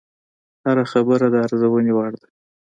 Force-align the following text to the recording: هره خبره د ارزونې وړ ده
هره 0.65 0.83
خبره 0.91 1.27
د 1.33 1.35
ارزونې 1.45 1.91
وړ 1.97 2.11
ده 2.21 2.27